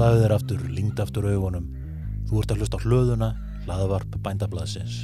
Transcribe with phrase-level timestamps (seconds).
[0.00, 1.64] Slaðu þér aftur, lingd aftur augunum.
[2.24, 3.26] Þú ert að hlusta á hlöðuna,
[3.66, 4.94] hlaðavarp bændablaðsins.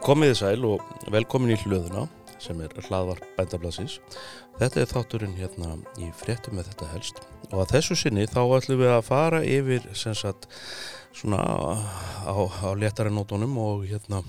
[0.00, 0.80] Komiði sæl og
[1.12, 2.06] velkomin í hlöðuna
[2.40, 3.98] sem er hlaðvarp bændablasins.
[4.60, 8.82] Þetta er þátturinn hérna í fréttum með þetta helst og að þessu sinni þá ætlum
[8.82, 10.50] við að fara yfir sem sagt
[11.16, 14.20] svona á, á léttari nótunum og hérna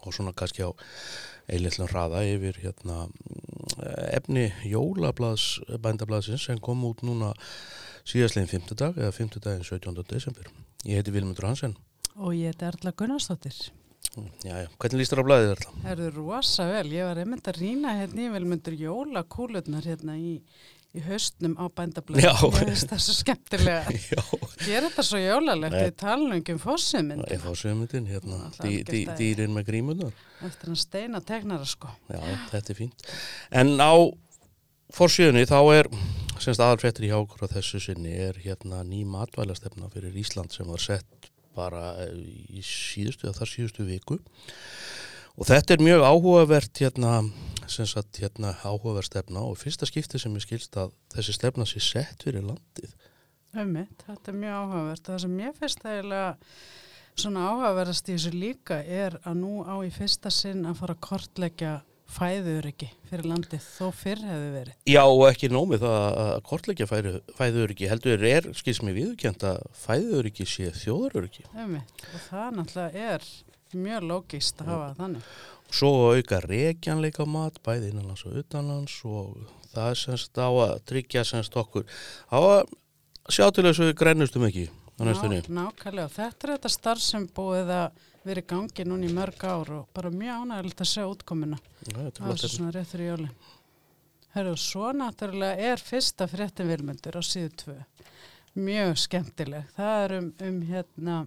[0.00, 0.72] og svona kannski á
[1.52, 3.04] eilitlan hraða yfir hérna
[4.08, 7.34] efni jólablaðs bændablasins sem kom út núna
[8.08, 8.76] síðastlegin 5.
[8.80, 9.40] dag eða 5.
[9.44, 10.04] daginn 17.
[10.08, 10.48] desember.
[10.84, 11.76] Ég heiti Vilmundur Hansen.
[12.16, 13.66] Og ég heiti Erla Gunnarsdóttir.
[14.44, 15.74] Já, já, hvernig líst þér á blæðið þetta?
[15.82, 20.32] Það eru rosa vel, ég var einmitt að rýna hérna í velmyndur jólakúlutnar hérna í,
[20.94, 22.24] í haustnum á bændablaði.
[22.26, 22.32] Já.
[22.46, 23.94] Ég veist það svo skemmtilega.
[24.14, 24.22] Já.
[24.68, 25.84] Ég er þetta svo jólalegt, Nei.
[25.88, 27.24] við talum ekki um.
[27.34, 29.16] Ég fá sögumyndin hérna, Alltaf dý, algjört dý, dæmi.
[29.22, 30.20] dýrin með grímunar.
[30.46, 31.90] Eftir hann steina tegnara sko.
[32.12, 32.20] Já,
[32.52, 33.08] þetta er fínt.
[33.50, 33.94] En á
[34.94, 35.88] forsjöðunni þá er,
[36.38, 40.82] semst aðalfrettir í okkur á þessu sinni, er hérna ný matvælastefna fyrir Ísland sem var
[40.82, 41.23] sett
[41.54, 44.18] bara í síðustu eða þar síðustu viku.
[45.34, 47.14] Og þetta er mjög áhugavert hérna,
[47.66, 52.22] sagt hérna áhugaverð stefna og fyrsta skipti sem ég skilst að þessi stefna sé sett
[52.22, 52.92] fyrir landið.
[53.54, 55.06] Ummitt, þetta er mjög áhugavert.
[55.08, 56.28] Það sem ég finnst eiginlega
[57.14, 61.04] svona áhugaverðast í þessu líka er að nú á í fyrsta sinn að fara að
[61.08, 61.74] kortleggja
[62.10, 64.76] fæðuriki fyrir landið þó fyrr hefði verið.
[64.90, 67.88] Já, og ekki nómið það að kortleggja fæðu, fæðuröryggi.
[67.90, 70.70] Heldur er, skils mér viðurkjönd að fæðuröryggi sé
[72.14, 73.28] og það náttúrulega er
[73.74, 75.34] mjög lógist að hafa þannig.
[75.74, 79.36] Svo auka reykjanleika mat, bæði innanlands og utanlands og
[79.72, 81.86] það er semst á að tryggja semst okkur.
[82.30, 82.74] Á að
[83.32, 85.40] sjá til þess að við grænustum ekki á næstunni.
[85.48, 89.44] Ná, nákvæmlega, þetta er þetta starf sem búið að vera í gangi núna í mörg
[89.44, 91.58] ár og bara mjög ánægilegt að sjá útkomuna.
[91.90, 93.28] Er Það er svona rétt fyrir jóli.
[94.34, 97.76] Herru, svo náttúrulega er fyrsta fréttin vilmyndur á síðu tvö.
[98.54, 99.68] Mjög skemmtileg.
[99.76, 101.18] Það er um, um hérna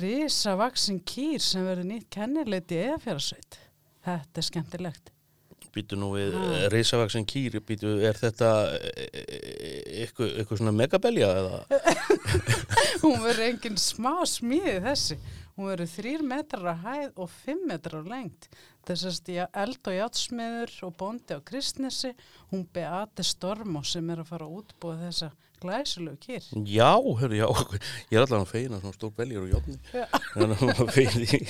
[0.00, 3.58] risavaksin kýr sem verður nýtt kennileiti í eðafjörðarsveit.
[4.06, 5.12] Þetta er skemmtilegt.
[5.76, 6.40] Býtu nú við Ha.
[6.40, 6.66] uh.
[6.72, 11.58] reysavaksin kýr, býtu, er þetta eh, eitthvað, eitthvað svona megabelja eða?
[13.02, 15.18] Hún verður engin smá smíði þessi.
[15.56, 18.48] Hún verður þrýr metrar að hæð og fimm metrar á lengt.
[18.86, 22.12] Þessast eld og játsmiður og bóndi á Kristnesi.
[22.52, 25.30] Hún Beate Stormo sem er að fara að útbúa þessa
[25.62, 26.50] glæsulegu kýr.
[26.68, 27.48] Já, hörru, já,
[28.12, 29.78] ég er allavega að feina svona stór beljar og játni.
[29.96, 30.04] Já.
[30.34, 31.40] Þannig að feini.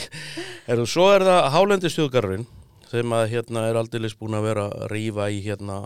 [0.69, 2.47] Herru, svo er það hálendistjóðgarurinn
[2.87, 5.81] sem að hérna er aldeilis búin að vera að rífa í hérna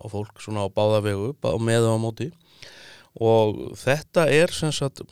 [0.00, 2.30] á fólk svona á báða vegu, bá, með og á móti.
[3.18, 5.02] Og þetta er sem sagt,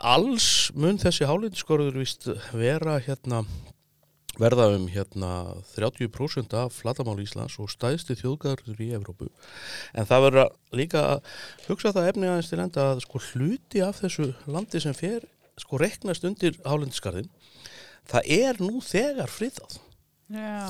[0.00, 3.44] alls mun þessi hálendiskorður vist vera hérna
[4.40, 5.30] verða um hérna
[5.74, 9.30] 30% af flatamál Íslands og stæðsti þjóðgarður í Evrópu.
[9.96, 11.30] En það verður líka að
[11.70, 15.24] hugsa það efni aðeins til enda að sko hluti af þessu landi sem fer
[15.56, 17.30] sko reknast undir hálendiskarðin,
[18.08, 19.78] það er nú þegar friðað.
[20.26, 20.66] Já.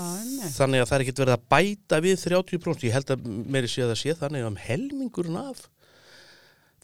[0.53, 2.84] Þannig að það er ekkert verið að bæta við 30%.
[2.87, 5.62] Ég held að meiri sé að það sé þannig að um helmingurinn af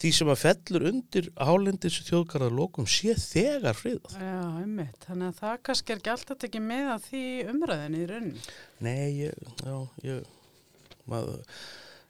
[0.01, 4.17] því sem að fellur undir hálendis þjóðgarðarlokum sé þegar friðað.
[4.19, 5.07] Já, einmitt.
[5.07, 8.45] Þannig að það kannski er ekki alltaf ekki með að því umræðinni í rauninni.
[8.83, 9.77] Nei, ég, já,
[10.09, 10.27] ég,
[11.11, 11.45] maður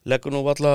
[0.08, 0.72] leggur nú alla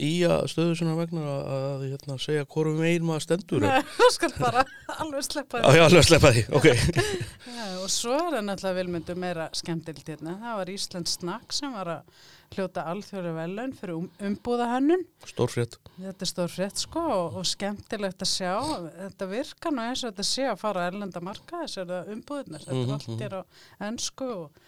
[0.00, 3.60] í að stöðu svona vegna að, að hérna, segja hvorum megin maður stendur.
[3.66, 4.64] Nei, það skal bara
[5.04, 6.68] alveg sleppa Já, já, alveg sleppa því, ok.
[7.60, 10.36] Já, og svo er það náttúrulega vilmyndu meira skemmtilt hérna.
[10.40, 15.04] Það var Íslands snakk sem var að hljóta alþjóri velun fyrir um, umbúðahönnun.
[15.28, 15.76] Stórfrétt.
[16.00, 18.54] Þetta er stór frétt sko og, og skemmtilegt að sjá.
[18.96, 22.64] Þetta virkar nú eins og þetta sé að fara að erlenda marka þess að umbúðunar.
[22.64, 23.42] Þetta Mhm, er allt er á
[23.90, 24.64] ennsku og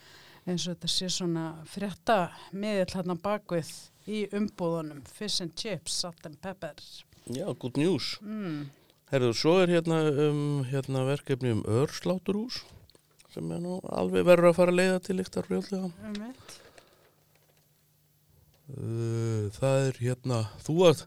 [0.46, 2.20] eins og þetta sé svona frétta
[2.52, 3.72] miðill hérna bakvið
[4.06, 5.02] í umbúðunum.
[5.06, 6.74] Fish and chips, salt and pepper.
[7.30, 8.16] Já, good news.
[8.22, 8.70] Mm.
[9.12, 12.62] Herðu, svo er hérna, um, hérna verkefni um örsláturhús
[13.32, 15.88] sem er nú alveg verður að fara að leiða til yktar frjóðlega.
[16.08, 16.34] Um.
[18.72, 21.02] Uh, það er hérna, þú að,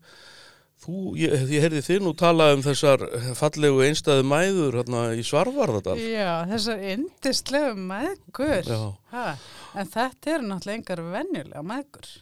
[0.85, 3.05] þú, ég, ég heyrði þið nú tala um þessar
[3.37, 5.97] fallegu einstæðu mæður hérna í Svarvarðardal.
[6.01, 8.03] Já, þessar indislegu.
[9.13, 9.25] Ha,
[9.73, 12.13] en þetta eru náttúrulega engar venjulega mæðgur.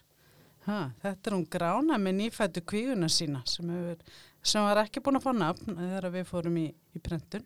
[0.67, 5.19] Ha, þetta er hún grána með nýfættu kvíguna sína sem, hefur, sem var ekki búin
[5.19, 7.43] að fá nafn þegar við fórum í, í prentun.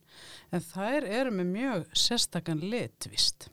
[0.53, 3.49] En þær eru með mjög sérstakann litvist.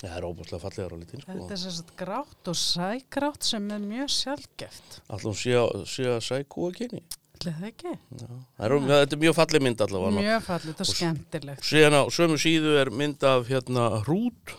[0.00, 1.34] Það er óbúslega fallegar á litin, sko.
[1.36, 4.98] Þetta er sérstakt grátt og sægrátt sem er mjög sjálfgeft.
[5.12, 7.04] Allum sé að, sé að kynni.
[7.34, 7.94] Ætli það ekki?
[8.14, 10.20] Það er, þetta er mjög falleg mynd allavega.
[10.22, 11.64] Mjög fallit og skemmtilegt.
[11.66, 14.54] Á sömu síðu er mynd af hérna hrút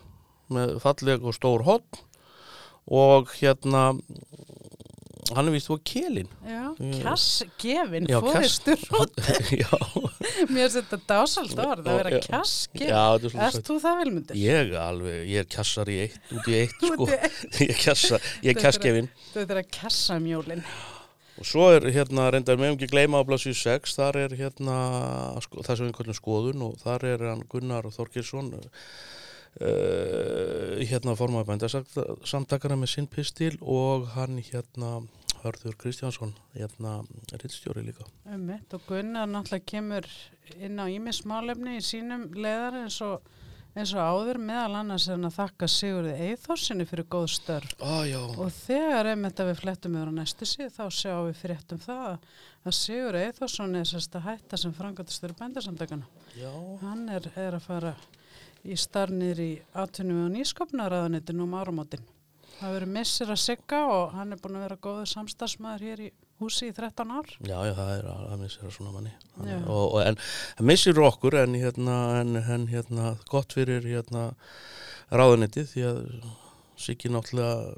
[0.54, 2.04] með falleg og stór hotn
[2.92, 3.88] og hérna
[5.36, 6.28] hann er vist þú að kelin.
[6.46, 6.92] Já, Mm.
[7.02, 8.80] kjass, gefin, Já, kjass- fóðistur
[10.52, 12.20] Mér finnst þetta dásald orð að vera Já.
[12.26, 12.92] kjass, já, gefin.
[12.92, 14.36] þetta er svona Erst þú það vilmundur?
[14.42, 17.08] Ég alveg, ég er kjassar í eitt, út í eitt sko.
[17.64, 19.08] Ég er kjassa, ég er kjassgefin.
[19.34, 20.64] Þetta er að kjassa mjólin.
[21.40, 24.76] Og svo er hérna, reyndar meðum ekki gleyma á blasið 6, þar er hérna
[25.44, 28.54] sko, það sem við kallum skoðun og þar er hann Gunnar Þorkirsson
[29.62, 34.98] uh, hérna formaði bændasamtakana með sinn pistil og hann hérna
[35.46, 37.04] Hörður Kristjánsson, hérna
[37.38, 38.06] rittstjóri líka.
[38.26, 40.08] Og Gunnar náttúrulega kemur
[40.58, 43.28] inn á ímismálefni í sínum leðar eins og,
[43.78, 47.78] eins og áður meðal annars en að þakka Sigurði Eithorsinni fyrir góð störf.
[48.10, 51.84] Já, Og þegar einmitt að við flettum yfir á næstu síð þá sjáum við fréttum
[51.86, 52.12] það
[52.66, 57.96] að Sigur Eithorsson er sérst að hætta sem frangatistur já, Hann er, er að fara
[58.66, 62.06] í starnir í atvinnum og nýskopnaraðanitinu um áramótin.
[62.56, 66.12] Það verður missir að sigga og hann er búin að vera góður samstagsmaður hér í
[66.40, 67.34] húsi í 13 ár.
[67.40, 69.12] já, já, það er að missir að svona manni.
[69.36, 70.18] Hann, og, og, en
[70.58, 74.32] hann missir okkur en hérna, en, en hérna, gott fyrir hérna
[75.12, 76.02] ráðunitið því að
[76.76, 77.72] Siggi náttúrulega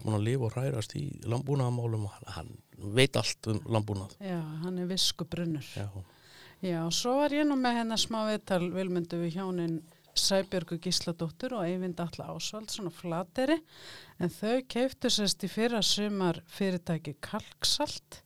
[0.00, 4.14] búin að lifa og hrærast í landbúnaðamálum og hann, hann veit allt um landbúnað.
[4.24, 5.66] Já, hann er visku brunnur.
[5.76, 5.84] Já,
[6.58, 9.76] Já, og svo var ég nú með hennar smá viðtal vilmyndu við hjónin
[10.20, 13.58] Sæbjörgu Gísladóttur og Eyvind Alla Ásvald, svona flateri,
[14.18, 18.22] en þau keiftu sérst í fyrra sumar fyrirtæki Kalksalt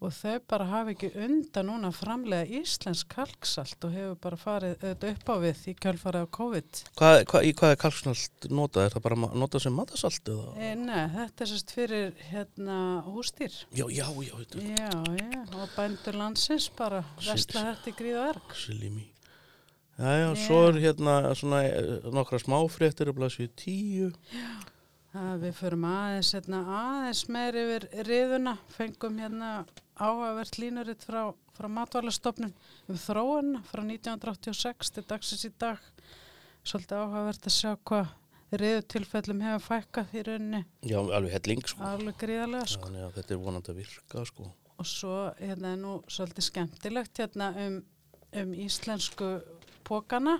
[0.00, 5.28] og þau bara hafi ekki undan núna framlega íslensk kalksalt og hefur bara farið upp
[5.28, 6.80] á við í kjálfarið á COVID.
[6.96, 8.86] Hvað, hvað, í hvað er kalksnalt notað?
[8.86, 10.48] Er það bara notað sem matasalt eða?
[10.56, 12.80] E, nei, þetta er sérst fyrir hérna
[13.10, 13.60] hústýr.
[13.76, 14.90] Já, já, já, þetta Já,
[15.20, 18.54] já, og bændur landsins bara vestla þetta í gríð og erg.
[18.56, 19.08] silimi.
[20.00, 24.06] Já, já, svo er hérna svona eh, nokkra smáfréttir og blasið tíu.
[25.12, 29.50] Það við förum aðeins, hérna, aðeins meir yfir riðuna, fengum hérna
[30.00, 32.54] áhugavert línuritt frá, frá matvælastofnun
[32.88, 35.84] um þróun frá 1986 til dagsins í dag.
[36.64, 38.16] Svolítið áhugavert að sjá hvað
[38.64, 41.84] riðutilfellum hefur fækkað í rauninni Já, alveg helling, sko.
[41.92, 42.88] alveg gríðarlega sko.
[42.88, 44.50] Þannig að þetta er vonandi að virka, sko.
[44.80, 47.80] Og svo hérna er nú svolítið skemmtilegt hérna um,
[48.40, 49.34] um íslensku
[49.90, 50.38] pókana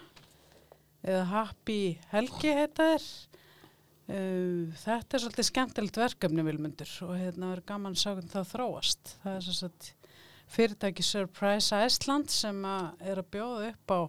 [1.02, 1.81] eða Happy
[2.12, 3.08] Helgi heita þér.
[4.11, 8.49] Uh, þetta er svolítið skemmtilegt verkefni vilmundur og hérna er gaman að sjá hvernig það
[8.55, 9.12] þróast.
[9.23, 9.91] Það er svo að
[10.50, 14.00] fyrirtæki Surprise Iceland sem að er að bjóða upp á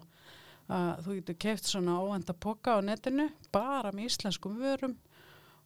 [0.72, 4.96] að þú getur keift svona óvenda póka á netinu bara með íslenskum vörum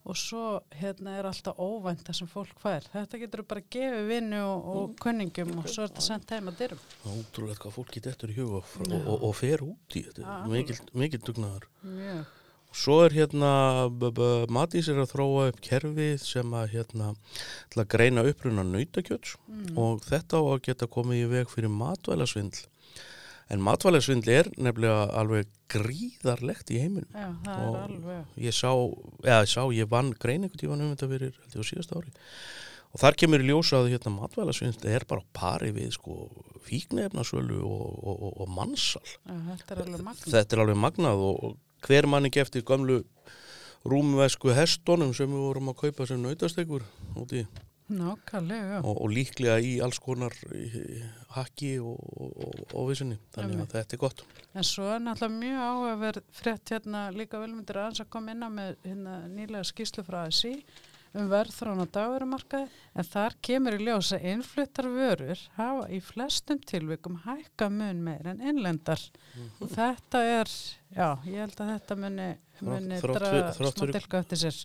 [0.06, 0.44] og svo
[0.78, 2.86] hérna er alltaf óvænta sem fólk fær.
[2.92, 6.60] Þetta getur bara gefið vinnu og, og kunningum og svo er þetta sendt heim að
[6.62, 6.82] dyrum.
[7.02, 10.38] Það er Ótrúlega hvað fólki dettur í huga og, og, og, fer út í þetta.
[10.52, 10.78] Mikil.
[11.82, 12.34] Mjög.
[12.76, 13.50] Svo er hérna,
[14.52, 17.12] Matís er að þróa upp kerfið sem að hérna,
[17.72, 19.78] að greina uppruna nautakjöts Mm.
[19.78, 22.66] og þetta á að geta komið í veg fyrir matvælasvindl.
[23.54, 27.10] En matvælasvindl er nefnilega alveg gríðarlegt í heiminum.
[27.14, 28.24] Já, það er Og- alveg.
[28.42, 28.70] Ég sá,
[29.22, 32.10] eða ég sá, ég vann greiningu tífan um þetta fyrir, held ég á síðasta ári.
[32.96, 36.30] Og þar kemur í ljósa að hérna matvælasvindl er bara pari við sko
[36.66, 39.02] fíknefnasölu og, og, og, og mannsal.
[39.26, 40.32] Já, þetta er alveg magna.
[40.32, 43.02] Þetta er alveg magnað og, hver mann ekki eftir gamlu
[43.86, 46.82] rúmvesku hestonum sem við vorum að kaupa sem nautastekur
[47.14, 47.44] úti
[47.86, 48.80] Nákvæmlega.
[48.82, 50.34] og, og líklega í alls konar
[51.36, 53.18] hakki og, og, og, vissinni.
[53.34, 54.24] Þannig að þetta er gott.
[54.56, 58.50] En svo er náttúrulega mjög áhugaverð frétt hérna líka velmyndir aðeins að koma inn á
[58.50, 60.56] með hérna nýlega skýslu frá ASI
[61.16, 66.60] um verðþrán á dagverumarkaði en þar kemur í ljós að innfluttar vörur hafa í flestum
[66.68, 69.00] tilvikum hækka mun meir en innlendar
[69.60, 70.52] og þetta er,
[70.92, 72.28] já, ég held að þetta muni,
[72.64, 74.56] muni þrátt dra fyrir- þrátt smá fyrir- dilka eftir sér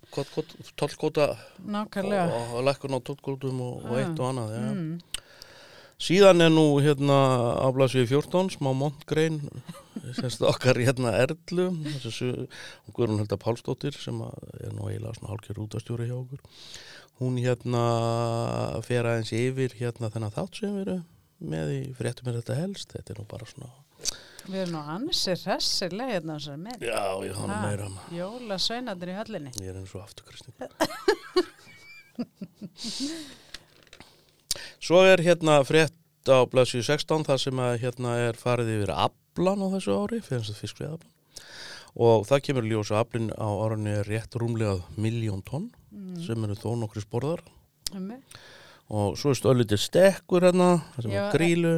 [0.80, 1.26] Tollkóta
[1.66, 4.54] nákvæmlega og, og lækkun á tollkótum og, og eitt og annað.
[4.72, 4.94] Mm,
[6.02, 7.16] Síðan er nú hérna
[7.62, 9.36] aflasið 14, smá montgrein,
[10.52, 11.68] okkar hérna Erlu,
[12.02, 12.48] þessu
[12.96, 16.42] Guðrún Helda Pálsdóttir sem er nú eiginlega svona hálkjör útastjóri hjá okkur.
[17.22, 17.84] Hún hérna
[18.88, 21.04] fer aðeins yfir hérna þennan þátt sem við erum
[21.54, 22.96] með í fréttum er þetta helst.
[22.98, 23.70] Þetta er nú bara svona,
[24.48, 27.60] við erum nú ansið hressilega hérna á þessari mynd já, ég hann Ha.
[27.68, 27.88] meira.
[28.16, 30.56] Jóla sveinandir í höllinni Ég er eins og afturkristning.
[34.82, 35.94] Svo er hérna frétt
[36.30, 40.44] á blaðsíu 16 þar sem að hérna er farið yfir aflan á þessu ári, fyrir
[40.44, 41.12] þess að fiskveiðaflan.
[42.02, 46.22] Og það kemur í ljós að aflinn á árunni er rétt rúmlega miljón tonn mm,
[46.26, 47.42] sem eru þó nokkri sporðar.
[47.96, 48.14] um,
[48.92, 51.74] og svo er stöðlítið stekkur hérna, það sem Já, er grílu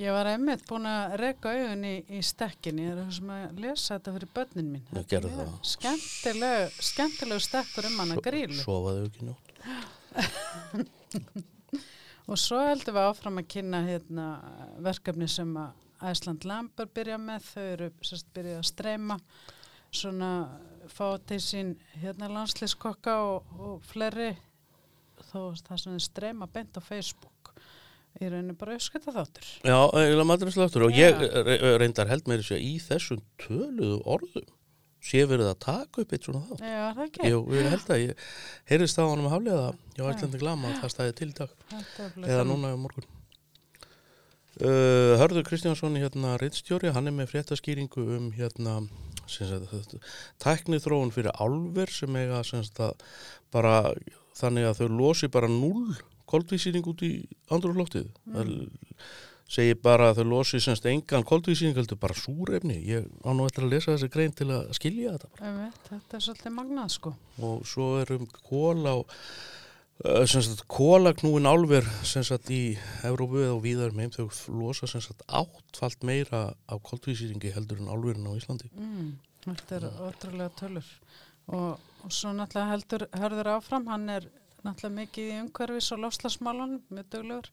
[0.00, 3.96] Ég var einmitt búin að reyka augun í, í stekkinni, ég er sem að lesa
[3.96, 4.84] þetta fyrir börnin mín.
[4.90, 5.52] Já, gerðu það.
[5.72, 8.58] Skemmtileg, skemmtileg stekkur um hana grílu.
[8.62, 9.46] sofaðu ekki nótt
[12.26, 14.24] Og svo heldum við áfram að kynna hérna,
[14.82, 19.16] verkefni sem að Æsland Lambar byrja með, þau eru sérst byrjað að streyma
[19.94, 20.30] svona
[20.90, 21.70] fá til sín
[22.02, 24.32] hérna landsliðskokka og, og fleiri
[25.30, 27.54] þó það sem þau streyma beint á Facebook
[28.16, 29.48] í rauninu bara auðskipta þáttur.
[29.66, 31.00] Já, eiginlega maturinn og Já.
[31.04, 34.46] ég re- reyndar held meiri sér í þessum töluðu orðum
[35.06, 37.28] sé verið að taka upp eitt svona þátt Já, það ekki?
[37.30, 38.24] Jú, ég held að ég
[38.70, 40.08] heyrðist á honum að haflega já, Já.
[40.14, 41.50] ætlandi glama að það stæði til í dag
[42.26, 43.06] eða núna á morgun
[44.64, 48.78] uh, Hörður Kristjánsson hérna Rittstjóri, hann er með fréttaskýringu um hérna
[49.30, 50.00] sem sagt, þetta,
[50.42, 52.94] tækni þróun fyrir álver sem eiga sem sagt, að
[53.54, 53.76] bara
[54.36, 57.12] þannig að þau losi bara null koldvísýring út í
[57.54, 58.52] andrúrloftið það
[59.46, 63.62] segir bara að þau losi semst engan koldvísýring heldur bara súrefni ég á nú eftir
[63.62, 67.12] að lesa þessi grein til að skilja þetta Einmitt, Þetta er svolítið magnað sko.
[67.46, 69.14] og svo er um kóla og
[70.28, 72.76] sagt kólaknúin álver sem sagt í
[73.06, 74.26] Evrópu eða víðar með þau
[74.58, 79.14] losa sem sagt áttfalt meira af koldvísýringi heldur en álverin á Íslandi Mm,
[79.46, 80.84] þetta er ótrúlega tölur.
[81.46, 84.28] Og, og svo náttúrulega heldur hörður áfram, hann er
[84.66, 87.50] náttúrulega mikið í umhverfis og lofslagsmálunum, mjög duglegur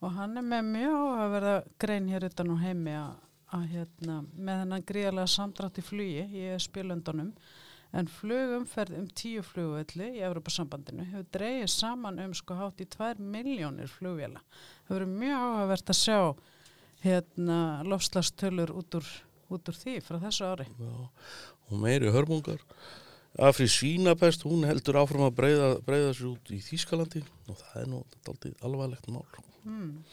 [0.00, 3.10] og hann er með mjög áhugaverða grein hér utan á heimi að,
[3.56, 7.34] að hérna, með hennan gríðarlega samdrátt í flugi í spilöndunum
[7.90, 13.18] en flugumferð um tíu flugvelli í Evropasambandinu hefur dreigið saman um sko hátt í tvær
[13.18, 14.42] miljónir flugvela.
[14.86, 16.20] Það verður mjög áhugavert að sjá
[17.02, 17.58] hérna
[17.88, 19.08] lofslagstölur út úr,
[19.50, 20.68] út úr því frá þessu ári.
[20.78, 20.94] Já,
[21.66, 22.62] og meiri hörmungar
[23.38, 27.86] Afri Svínapest, hún heldur áfram að breyða, breyða sér út í Þýskalandi og það er
[27.92, 29.24] nú aldrei alvarlegt mál
[29.60, 30.04] Mm.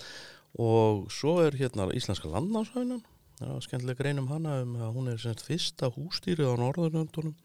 [0.60, 3.00] og svo er hérna Íslenska landnáshænan
[3.40, 7.36] það er skemmtilega grein um hana um að hún er semst fyrsta hústýrið á Norðurlöndunum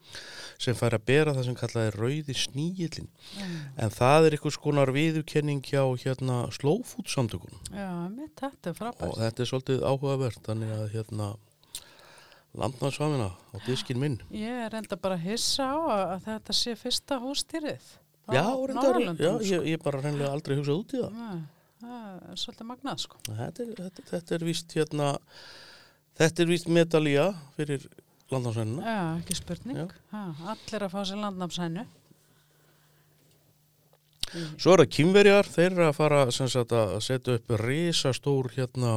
[0.59, 3.07] sem fær að bera það sem kallað er rauði sníillin
[3.39, 3.55] Mm.
[3.77, 8.77] en það er einhvers konar viðurkenning hjá hérna slowfood samtökunum Já, mitt þetta er og
[8.81, 9.17] frábært.
[9.23, 11.35] þetta er svolítið áhugavert þannig að hérna
[12.59, 17.17] landnáðsvamina á diskin minn Ég er enda bara að hissa á að, þetta sé fyrsta
[17.23, 17.89] hústýrið.
[18.31, 19.49] já, reyndar, já sko.
[19.49, 21.41] ég, ég bara reynlega aldrei hugsað út í það Nei,
[21.83, 23.17] Það er svolítið magnað, sko.
[23.27, 25.07] þetta er, þetta, þetta er víst hérna
[26.21, 27.25] þetta er víst medalía
[27.57, 27.87] fyrir
[28.31, 29.91] landnáðsvamina Já, ekki spurning.
[30.13, 30.21] Ha,
[30.53, 31.83] allir að fá sér landnámsænu.
[34.57, 38.95] Svo er það kýmverjar, þeir eru að fara sagt, að setja upp risastór hérna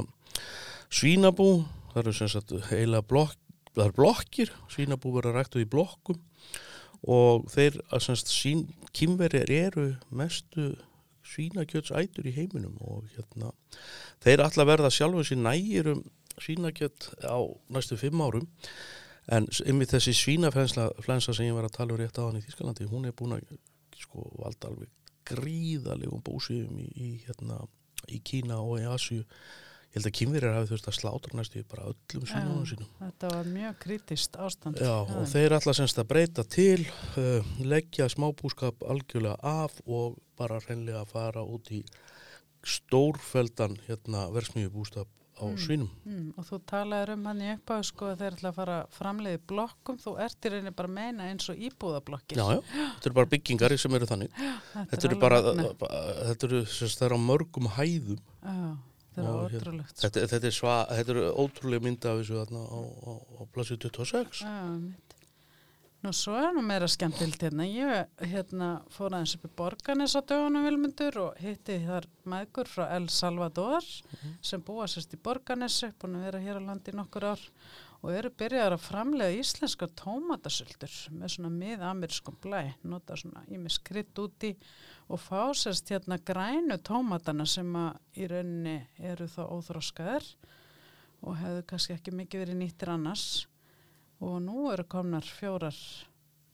[0.88, 1.48] svínabú,
[1.90, 3.36] það eru sem sagt heila blokk,
[3.76, 6.20] það eru blokkir, svínabú verður ræktuð í blokkum
[7.06, 8.66] og þeir að sem sagt sín,
[8.96, 10.72] kýmverjar eru mestu
[11.26, 13.52] svínakjötsætur í heiminum og hérna
[14.24, 16.04] þeir að verða sjálfur sér nægir um
[16.40, 17.38] svínakjött á
[17.72, 18.46] næstu fimm árum.
[19.26, 22.86] En ymmið þessi svínaflensa sem ég var að tala um rétt á hann í Þískalandi,
[22.86, 23.56] hún er búin að
[23.98, 24.92] sko valda alveg
[25.26, 27.64] gríðalegum búsíðum í, í, hérna,
[28.06, 29.24] í Kína og í Asju
[29.96, 32.70] ég held að kynverjar hafi þurft að slátra næstu bara öllum svínunum Já.
[32.74, 34.80] sínum Þetta var mjög kritist ástand.
[34.84, 36.82] Já, og þeir ætla semst að breyta til
[37.16, 41.80] uh, leggja smábúskap algjörlega af og bara hreinlega að fara út í
[42.66, 45.56] stórfeldan hérna versmiðjubúskap á Mm.
[45.60, 48.76] svínum Mm, og þú talaður um hann í uppáðu sko að þeir ætla að fara
[48.96, 52.38] framleiði blokkum, þú ert í rauninni bara að meina eins og íbúðablokkir.
[52.40, 52.60] Já, já,
[52.96, 55.40] þetta eru bara byggingar sem eru þannig þetta, Þetta eru bara,
[56.30, 58.76] þetta eru semst það er á mörgum hæðum Já,
[59.16, 59.96] þetta er hérna- ótrúlegt.
[59.96, 60.04] sko.
[60.06, 63.76] Þetta, þetta, er sva, þetta eru ótrúlega mynda af þessu þarna á, á, á plassu
[63.80, 64.44] 26.
[64.44, 65.02] Já, mitt.
[66.04, 67.64] Nú svo er nú meira skemmtilt hérna.
[67.66, 72.84] Ég hérna, fór aðeins upp í Borganes á dögunum vilmundur og hitti þar maður frá
[72.94, 73.82] El Salvador
[74.44, 77.42] sem búa sérst í Borganesi, búin að vera hér á landi nokkur ár
[78.02, 84.20] og eru byrjaðar að framlega íslenskar tómatasöldur með svona mið-amerískum blæ, nota svona ímis krydd
[84.22, 84.52] úti
[85.08, 88.76] og fá sérst hérna grænu tómatana sem að í rauninni
[89.12, 90.28] eru þá óþróskaðar
[91.26, 93.26] og hefðu kannski ekki mikið verið nýttir annars
[94.20, 95.76] og nú eru komnar fjórar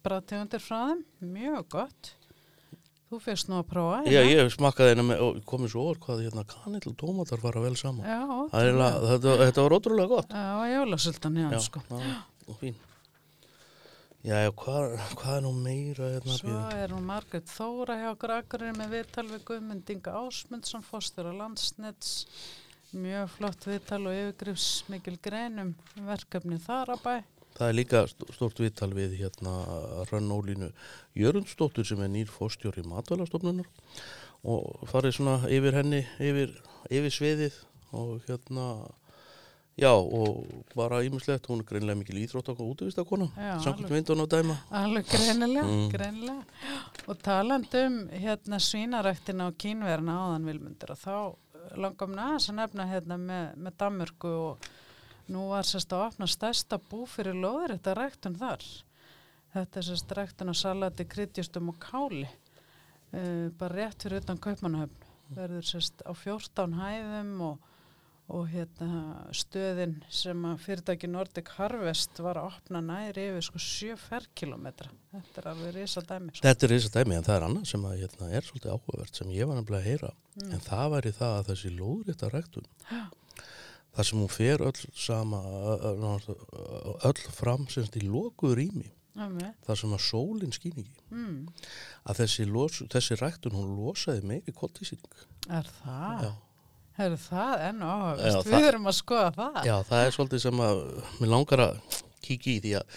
[0.02, 2.14] bræðtegundir frá þeim, mjög gott.
[3.12, 3.97] Þú fyrst nú að prófa.
[4.09, 7.61] Já, ég smakkaði hérna með, og komið svo orð hvað hérna kanill og tómatar fara
[7.61, 8.07] vel saman.
[8.09, 10.33] Já, er, eiginlega- þetta, þetta var ótrúlega gott.
[10.33, 11.83] Já, jólasultan Já, hann sko.
[11.90, 12.14] já,
[12.49, 12.78] og fín.
[14.23, 16.73] Já, já, hvað, hvað er nú meira hérna Svo býðum?
[16.78, 22.26] er hún Margrét Þóra hjá akkurir með viðtal við Guðmundinga Ásmundsson, fórstur á landsnets.
[22.95, 27.14] Mjög flott viðtal og yfirgrifs mikil greinum verkefni þar að bæ.
[27.59, 29.52] Það er líka st- stórt viðtal við hérna
[30.11, 30.71] Rönnólínu
[31.18, 33.68] Jörundsdóttur sem er nýr fórstjóri matvælastofnunar
[34.44, 36.56] og farið svona yfir henni yfir,
[36.90, 37.59] yfir sviðið
[37.92, 38.64] og hérna
[39.78, 40.42] já og
[40.76, 43.28] bara ímislegt hún er greinlega mikil íþrótt og útvistakona
[43.62, 45.88] samkvæmt myndun á dæma Alveg greinilega, Mm.
[45.92, 46.44] greinilega.
[47.09, 51.16] Og talandum hérna svínaræktina og kínverna áðan vilmundur og þá
[51.78, 54.59] mér aðeins að nefna hérna með, með Danmörku og
[55.30, 58.64] nú var sérst að opna stærsta bú fyrir loður þetta ræktun þar.
[59.52, 62.28] Þetta er sérst ræktun á salati, kryddjustum og káli.
[63.12, 65.10] Uh, bara rétt fyrir utan Kaupmannahöfn.
[65.36, 67.68] Verður sérst á 14 hæðum og
[68.32, 73.96] og hérna stöðin sem að fyrirtæki Nordic Harvest var að opna næri yfir sko 7
[74.00, 74.92] ferkilometra.
[75.12, 76.32] Þetta er alveg risa dæmi.
[76.32, 76.44] Sko.
[76.46, 79.34] Þetta er að dæmi en það er annað sem að, hérna, er svolítið áhugavert sem
[79.34, 80.52] ég var nefnilega að heyra Mm.
[80.56, 82.68] en það væri það að þessi lóðrétta ræktun
[83.96, 85.40] þar sem hún fer öll sama
[87.04, 88.88] öll fram semst í lokuð rými
[89.20, 89.50] Amen.
[89.66, 91.49] þar sem að sólinn skýn ekki Mm.
[92.08, 96.22] að þessi, los, þessi ræktun hún losaði meiri koltísýring Er það?
[96.25, 96.32] já.
[97.04, 98.46] Er það enn áhugavert?
[98.49, 99.58] Við erum að skoða það.
[99.68, 100.80] já, það er svolítið sem að
[101.20, 102.96] mér langar að kíkja í því að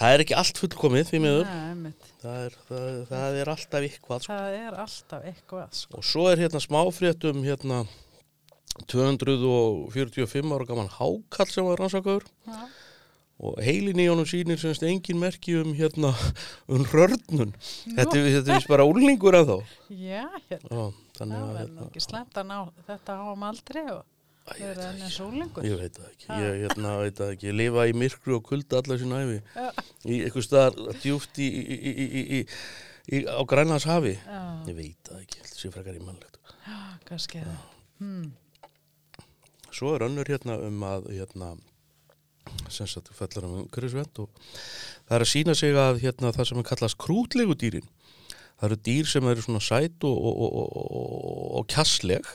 [0.00, 1.52] það er ekki allt fullkomið því miður
[2.22, 4.32] það er, það, það er alltaf eitthvað sko.
[4.32, 5.68] Það er alltaf eitthvað.
[5.82, 5.96] Sko.
[6.00, 7.82] og svo er hérna smáfréttum hérna
[8.88, 12.60] 245 ára gaman hákall sem var rannsakaður Já.
[13.42, 16.12] og heilin í honum sýnir semst engin merki um hérna
[16.72, 17.52] um rörnun
[17.96, 19.56] þetta, þetta er bara úlningur að þá
[19.92, 20.70] Já, hérna.
[20.72, 20.86] Já,
[21.18, 24.02] þannig Það að verður nú ekki slemt að ná þetta á um aldrei og
[24.58, 25.66] ég, verður enn það eins ólengur.
[25.68, 26.38] ég veit það ekki Ha.
[26.42, 29.68] ég hérna, veit það ekki, ég lifa í myrkru og kulda allar sín æfi Já.
[30.08, 32.40] í eitthvað staðar djúft í, í, í, í, í,
[33.12, 36.38] í, á Grænlands hafi Já, ég veit það ekki, þetta sé frekar í mannlegt
[37.08, 37.68] kannski er það.
[38.02, 38.30] Hmm.
[39.72, 41.54] Svo er önnur hérna um að hérna,
[42.68, 44.28] sem sagt fellar um umhverfisvend og
[45.08, 47.88] það er að sína sig að hérna, það sem er kallast krútlegu dýrin
[48.58, 52.26] það eru dýr sem eru svona sæt og, og, og, og, og kjassleg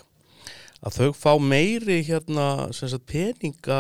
[0.86, 3.79] að þau fá meiri hérna sem sagt peninga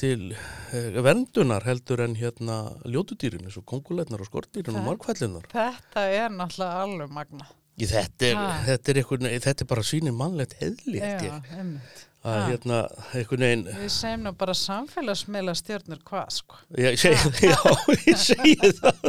[0.00, 0.34] til
[0.76, 6.28] eh, verndunar heldur en hérna ljótudýrin eins og kongulegnar og skortdýrin og markvællunar Þetta er
[6.34, 7.48] náttúrulega alveg magna.
[7.80, 11.00] þetta er, þetta er, einhvern, þetta er bara sínir mannlegt eðli
[12.20, 12.40] að Ha.
[12.50, 12.78] hérna
[13.16, 16.58] einhvern veginn Við segjum nú bara samfélagsmiðla stjórnur hvað, sko.
[16.76, 17.56] Já, ég segi, já,
[18.06, 19.06] ég segi það.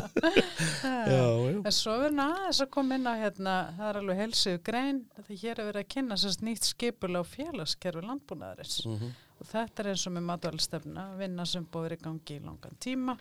[1.12, 1.26] Já.
[1.65, 5.02] En svo er nú aðeins að koma inn á hérna, það er alveg helsið grein,
[5.17, 8.80] þetta hér er verið að kynna sérst nýtt skipul á félagskerfi landbúnaðarins.
[8.88, 9.12] Mhm.
[9.41, 13.17] Og þetta er eins og með matvælstefna, vinna sem búið í gangi í langan tíma.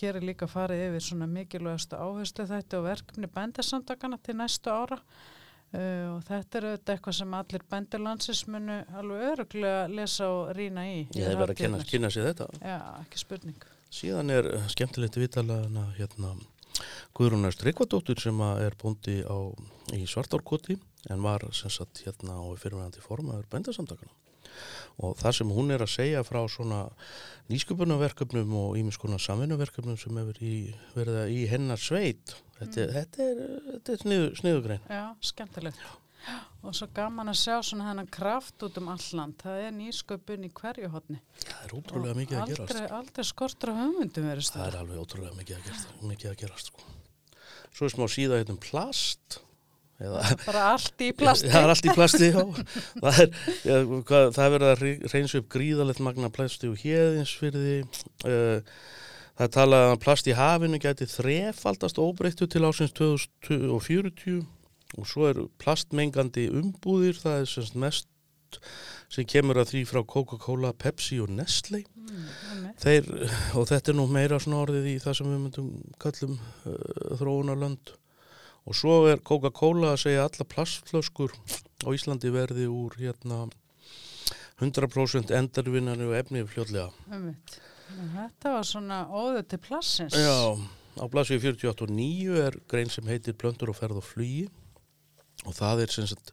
[0.00, 4.98] Hér er líka farið yfir svona mikilvægastu áherslu þetta og verkefni bændasamtakana til næstu ára.
[5.70, 10.86] Uh, og þetta er auðvitað eitthvað sem allir bændalandsins munu alveg öruglega lesa og rýna
[10.90, 10.96] í.
[11.14, 12.48] Ég hef verið að kynna, kynna sér þetta.
[12.58, 13.68] Já, ekki spurning.
[13.94, 16.34] Síðan er eh, skemmtilegt viðtalana hérna
[17.14, 19.38] Guðrúnar Strykvadóttur sem er búndi á,
[19.94, 20.78] í Svartárkoti
[21.10, 24.14] en var sem sagt hérna á fyrirvægandi formaður bændasamtakana.
[25.00, 26.82] Og það sem hún er að segja frá svona
[27.50, 30.52] nýsköpunarverkefnum og ímiskonar samvinnuverkefnum sem hefur í,
[30.96, 33.40] verið í hennar sveit, þetta, er- þetta er,
[33.72, 34.84] þetta er sniðu, sniðugrein.
[34.90, 35.82] Já, skemmtilegt.
[36.60, 39.38] Og svo gaman að sjá svona þennan kraft út um alland.
[39.40, 41.20] Það er nýsköpun í hverju hotni.
[41.46, 42.74] Það er ótrúlega mikið að gerast.
[42.74, 46.40] Aldrei, aldrei skortur á hugmyndum verið Það er alveg ótrúlega mikið að gerast, mikið að
[46.44, 46.84] gerast sko.
[47.72, 49.40] Svo er smá síða hérna um plast
[50.00, 51.50] Bara allt í plasti.
[51.52, 52.40] það er allt í plasti já.
[53.02, 53.34] það er,
[53.68, 57.66] ja, hvað, það er verið að re- reynsa upp gríðalegt magna plasti og hérðins fyrir
[57.66, 57.76] því
[58.30, 58.78] uh,
[59.36, 64.40] það er talað að plast í hafinu gæti þrefaldast óbreyttu til ásins 2040
[64.98, 68.08] og svo er plastmengandi umbúðir það er semst mest
[69.10, 72.72] sem kemur að því frá Coca-Cola, Pepsi og Nestle Mm.
[72.82, 73.04] Þeir,
[73.54, 75.66] og þetta er nú meira svona orðið í það sem við myndum
[76.02, 76.32] kallum
[76.66, 76.72] uh,
[77.20, 77.92] þróunarlönd
[78.68, 81.34] og svo er Coca-Cola að segja alla plastflöskur
[81.84, 83.46] á Íslandi verði úr hérna
[84.60, 86.90] 100% endarvinnari og efni fljóðlega.
[87.90, 90.14] Þetta var svona óður til plassins.
[90.14, 90.54] Já,
[91.00, 94.44] á blasið 48 og 9 er grein sem heitir Plöndur og ferð og flugi
[95.48, 96.32] og það er sem sagt,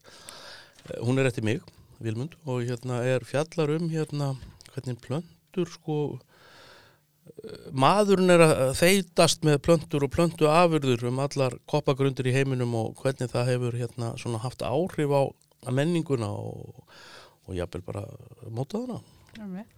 [0.90, 1.62] eh, hún er eftir mig,
[2.00, 4.36] Vilmund, og hérna er fjallar um hérna
[4.74, 6.20] hvernig plöndur sko
[7.76, 13.02] maðurinn er að þeitast með plöntur og plöntu afurður um allar koppagrundir í heiminum og
[13.02, 15.22] hvernig það hefur hérna svona haft áhrif á
[15.74, 16.84] menninguna og,
[17.48, 18.06] og jafnvel bara.
[19.38, 19.74] Einmitt.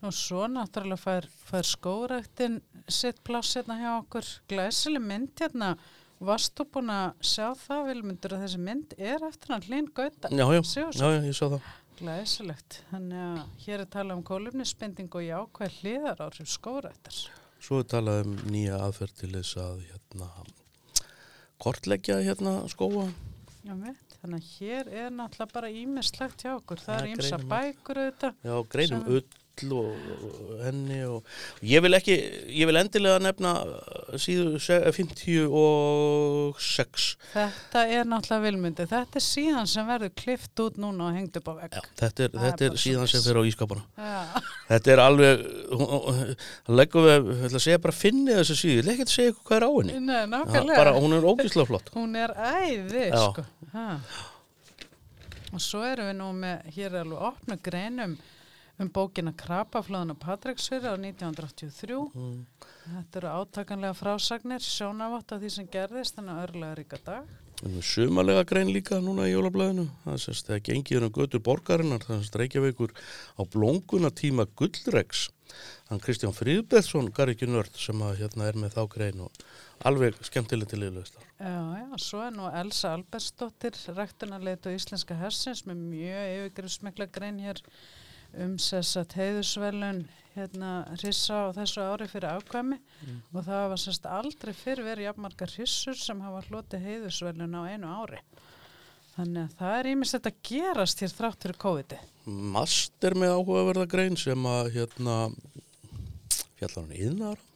[0.00, 4.28] Og svo náttúrulega fær, fær skóræktin sitt pláss hérna hjá okkur.
[4.48, 5.74] Glæsileg mynd hérna.
[6.20, 10.28] Varst þú búin að sjá það, Vilmundur, að þessi mynd er eftir hann hlýn gauta?
[10.28, 11.68] Já, já, já, já, ég sá það.
[12.00, 12.80] Glæsilegt.
[12.90, 17.18] Þannig að hér er talað um kólumnisbending og jákvæð hliðar áhrif skórættar.
[17.60, 20.28] Svo er talað um nýja aðferð til þess að hérna,
[21.60, 23.04] kortleggja hérna skóa
[23.66, 24.16] Já, veit.
[24.22, 26.80] þannig að hér er náttúrulega bara ímislegt hjá okkur.
[26.80, 28.40] Það Það er ímsa bækur auðvitað.
[28.48, 29.04] Já, greinum
[29.66, 29.88] Ull og,
[30.64, 31.20] henni og
[31.66, 32.14] ég vil ekki,
[32.60, 33.50] ég vil endilega nefna
[34.20, 38.84] síðu se- 56 Þetta er náttúrulega vilmundi.
[38.90, 41.72] Þetta er síðan sem verður klift út núna og hengt upp á vegg.
[41.76, 44.20] Já, þetta er, þetta er síðan sem fyrir á ískapana Já.
[44.70, 45.34] Þetta er alveg
[45.80, 46.20] hann
[46.80, 49.32] leggur við, ég ætla að segja bara finni þessu síðu, ég ætla ekki að segja
[49.40, 50.78] hvað er á henni Nei, nákvæmlega.
[50.80, 53.22] bara, hún er ógislega flott Hún er æði, Já.
[53.30, 53.42] sko.
[53.74, 53.86] Ha.
[55.50, 58.12] Og svo erum við nú með, hér er alveg opnu greinum
[58.80, 62.00] um bókina Krapaflöðun og Patræksfyrir á 1983.
[62.14, 62.40] Mm.
[62.86, 67.30] Þetta eru átakanlega frásagnir, sjónavott af því sem gerðist, þannig að örlega ríka dag.
[67.60, 72.22] Sumalega grein líka núna í jólablaðinu það er sérst þegar gengið um götur borgarinnar það
[72.22, 72.94] sérst Reykjavíkur
[73.36, 75.26] á blónguna tíma Gullregs
[75.90, 79.44] hann Kristján Fríðbetsson, Garriki Nörd sem að hérna er með þá grein og
[79.84, 85.66] alveg skemmtileg til yfirleistar Já, já, svo er nú Elsa Albersdóttir, rektunarleit og íslenska hersins
[85.68, 87.60] með mjög yfirgrifsmikla grein hér
[88.38, 90.04] um að heiðusvelun
[90.36, 90.70] hérna
[91.02, 92.78] rissa á þessu ári fyrir afkvæmi
[93.34, 97.90] og það var sérst aldrei fyrir verið jafnmargar rissur sem hafa hlotið heiðusvelun á einu
[97.90, 98.22] ári.
[99.16, 102.00] Þannig að það er ímest þetta gerast hér þrátt fyrir COVID-i.
[102.54, 105.16] Mast er með áhugaverða grein sem að hérna
[106.60, 107.46] fjallar hann yðnar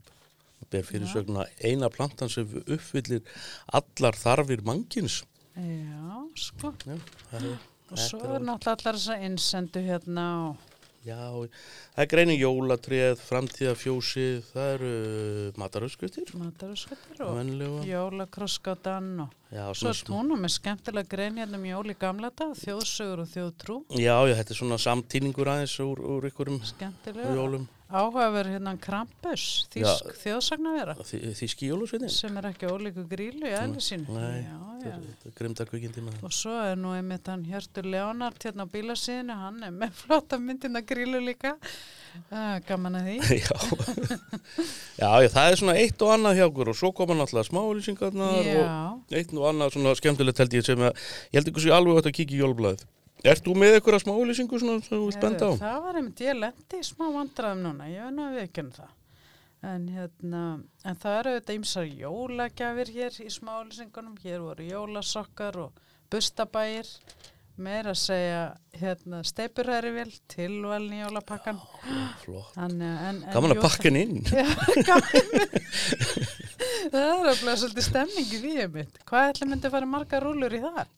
[0.73, 3.23] ber fyrir söguna eina plantan sem uppfyllir
[3.79, 5.21] allar þarfir mannkins
[5.55, 6.73] Já, sko.
[6.83, 6.97] Já,
[7.31, 10.71] það er, Og svo er náttúrulega allar þess að innsendu hérna og
[11.05, 11.19] já,
[11.93, 14.93] það er greinin jólatrið, framtíðafjósið, það eru
[15.61, 17.83] matarauðskutir, matarusköttur og venlega.
[17.91, 22.57] jólakrosskátan og Já, Svo er tónum með skemmtilega grein hérna um jól í gamla dag,
[22.59, 27.37] þjóðsögur og þjóðtrú, Já, já, þetta er svona samtíningur aðeins úr, úr ykkurum skemmtilega.
[27.37, 29.43] jólum, Áhugaverð hérna Krampus,
[29.75, 32.09] þýsk þjóðsagnavera, þýski jólusveitin.
[32.11, 34.09] sem er ekki ólíku grílu í eðli sínu.
[34.17, 36.17] Nei, já, Þetta er- það.
[36.25, 40.39] Og svo er nú einmitt hann Hjörtur Leonard hérna á bílasíðinu, hann er með flotta
[40.41, 41.55] myndina grílu líka.
[42.31, 43.17] Uh, gaman að því.
[43.45, 43.57] já.
[45.03, 48.51] já, já, það er svona eitt og annað hjá okkur og svo koma náttúrulega smáulýsingarnar
[48.65, 50.93] og eitt og annað svona skemmtilegt held ég sem að,
[51.33, 52.87] ég held ekki svo alveg átt að kíkja í jólblæðið.
[53.25, 55.53] Ert þú með eitthvað smáulýsingu svona sem þú vilt benda á?
[55.63, 58.65] Það var einmitt, ég lendi í smá vandræðum núna, ég veit nú að við ekki
[58.67, 58.91] um það.
[59.65, 60.41] En, hérna,
[60.85, 65.79] en það eru auðvitað ýmsar jólagjafir hér í smálýsingunum, hér voru jólasokkar og
[66.13, 66.91] bustabæir,
[67.57, 68.43] meira að segja
[68.77, 71.63] hérna, steipurhærivél, tilvalni jólapakkan.
[72.27, 72.53] Flott.
[72.61, 74.21] Að- en, en, Gaman að pakka henni inn.
[74.37, 74.53] Já,
[74.85, 75.33] gaman.
[76.93, 79.01] það er alveg svolítið stemning í því mitt.
[79.09, 80.93] Hvað ætla myndi að fara margar rúlur í það?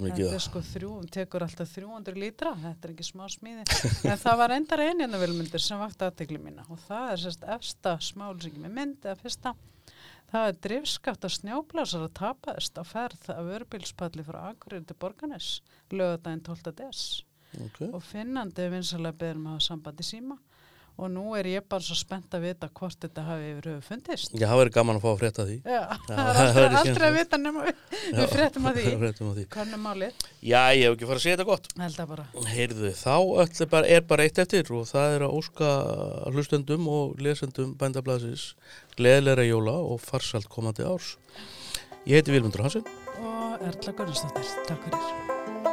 [0.00, 3.66] Mikið Þetta er sko þrjú, tekur alltaf 300 lítra, þetta er ekki smá smíði.
[4.08, 7.96] En það var endar einina vilmyndir sem vakti aðtegli mína og það er sérst efsta
[8.00, 9.54] smálsingi með mynd eða fyrsta.
[10.32, 15.50] Það er drifskaft af snjóblásar að tapaðist á ferð af örbílspalli frá Akureyri til Borganes,
[15.92, 16.72] lögadaginn 12.
[16.78, 17.02] des.
[17.52, 17.90] Okay.
[17.92, 20.38] Og finnandi vinsalega beðum að hafa sambandi síma
[21.00, 24.34] og nú er ég bara svo spennt að vita hvort þetta hafi yfir höfu fundist.
[24.36, 25.56] Já, það verður gaman að fá að frétta því.
[25.64, 27.80] Já, það er verður aldrei að vita nema við,
[28.18, 28.84] við fréttum að því.
[29.02, 29.46] Fréttum af því.
[29.56, 31.66] Kannum málið, Já, ég hef ekki farið að segja þetta gott.
[32.52, 35.72] Heyrðu, þá ætli bara, er bara eitt eftir og það er að óska
[36.36, 38.46] hlustendum og lesendum bændablasins
[38.98, 41.16] gleðilega jóla og farsalt komandi árs.
[42.06, 42.84] Ég heiti Vilmundur Hansen.
[43.22, 44.54] og Erla Gunnarsdóttir.
[44.68, 45.71] Takk fyrir.